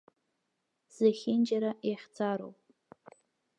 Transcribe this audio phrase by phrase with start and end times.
[0.95, 2.57] Зехьынџьара иахьӡароуп!